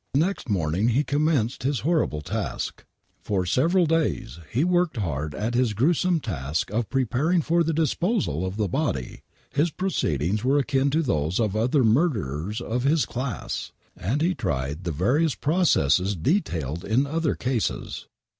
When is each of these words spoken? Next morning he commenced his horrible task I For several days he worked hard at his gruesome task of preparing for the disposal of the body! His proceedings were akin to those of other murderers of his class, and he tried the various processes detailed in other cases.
Next 0.15 0.49
morning 0.49 0.87
he 0.87 1.03
commenced 1.03 1.61
his 1.61 1.81
horrible 1.81 2.21
task 2.23 2.81
I 2.81 2.83
For 3.21 3.45
several 3.45 3.85
days 3.85 4.39
he 4.51 4.63
worked 4.63 4.97
hard 4.97 5.35
at 5.35 5.53
his 5.53 5.75
gruesome 5.75 6.19
task 6.19 6.71
of 6.71 6.89
preparing 6.89 7.43
for 7.43 7.63
the 7.63 7.71
disposal 7.71 8.43
of 8.43 8.57
the 8.57 8.67
body! 8.67 9.21
His 9.51 9.69
proceedings 9.69 10.43
were 10.43 10.57
akin 10.57 10.89
to 10.89 11.03
those 11.03 11.39
of 11.39 11.55
other 11.55 11.83
murderers 11.83 12.61
of 12.61 12.81
his 12.81 13.05
class, 13.05 13.73
and 13.95 14.23
he 14.23 14.33
tried 14.33 14.85
the 14.85 14.91
various 14.91 15.35
processes 15.35 16.15
detailed 16.15 16.83
in 16.83 17.05
other 17.05 17.35
cases. 17.35 18.07